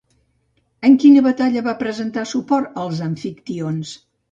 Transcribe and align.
En 0.89 0.95
quina 1.03 1.23
batalla 1.25 1.63
va 1.67 1.77
prestar 1.83 2.25
suport 2.33 2.83
als 2.87 3.05
amfictions? 3.11 3.97